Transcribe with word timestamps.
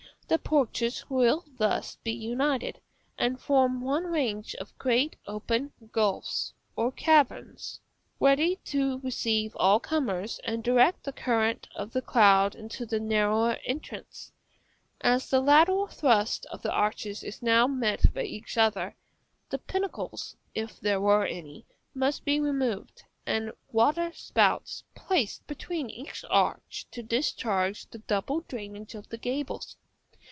The 0.27 0.39
porches 0.39 1.03
will 1.09 1.43
thus 1.57 1.97
be 1.97 2.13
united, 2.13 2.79
and 3.17 3.37
form 3.37 3.81
one 3.81 4.05
range 4.05 4.55
of 4.55 4.77
great 4.79 5.17
open 5.27 5.73
gulphs 5.91 6.53
or 6.73 6.89
caverns, 6.89 7.81
ready 8.17 8.55
to 8.63 8.99
receive 9.01 9.53
all 9.57 9.81
comers, 9.81 10.39
and 10.45 10.63
direct 10.63 11.03
the 11.03 11.11
current 11.11 11.67
of 11.75 11.91
the 11.91 12.01
crowd 12.01 12.55
into 12.55 12.85
the 12.85 12.97
narrower 12.97 13.57
entrances. 13.65 14.31
As 15.01 15.29
the 15.29 15.41
lateral 15.41 15.87
thrust 15.87 16.45
of 16.45 16.61
the 16.61 16.71
arches 16.71 17.23
is 17.25 17.41
now 17.41 17.67
met 17.67 18.13
by 18.13 18.23
each 18.23 18.57
other, 18.57 18.95
the 19.49 19.57
pinnacles, 19.59 20.37
if 20.55 20.79
there 20.79 21.01
were 21.01 21.25
any, 21.25 21.65
must 21.93 22.23
be 22.23 22.39
removed, 22.39 23.03
and 23.25 23.51
waterspouts 23.73 24.85
placed 24.95 25.45
between 25.45 25.89
each 25.89 26.23
arch 26.29 26.87
to 26.91 27.03
discharge 27.03 27.89
the 27.89 27.99
double 27.99 28.39
drainage 28.47 28.95
of 28.95 29.09
the 29.09 29.17
gables. 29.17 29.75